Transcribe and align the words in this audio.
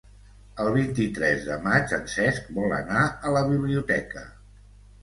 El 0.63 0.69
vint-i-tres 0.77 1.45
de 1.49 1.57
maig 1.67 1.95
en 1.99 2.09
Cesc 2.15 2.51
vol 2.59 2.75
anar 2.81 3.05
a 3.31 3.39
la 3.39 3.47
biblioteca. 3.55 4.27